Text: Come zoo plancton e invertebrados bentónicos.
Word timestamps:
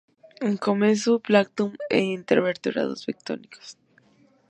Come 0.63 0.89
zoo 1.01 1.19
plancton 1.27 1.71
e 1.97 1.99
invertebrados 2.17 3.05
bentónicos. 3.09 3.67